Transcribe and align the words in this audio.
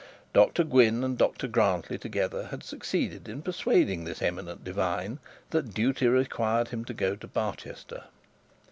Dr 0.33 0.63
Gwynne 0.63 1.03
and 1.03 1.15
Dr 1.15 1.47
Grantly 1.47 1.99
together 1.99 2.47
had 2.47 2.63
succeeded 2.63 3.29
in 3.29 3.43
persuading 3.43 4.03
this 4.03 4.19
eminent 4.23 4.63
divine 4.63 5.19
that 5.51 5.75
duty 5.75 6.07
required 6.07 6.69
him 6.69 6.83
to 6.85 6.93
go 6.95 7.15
Barchester. 7.15 8.05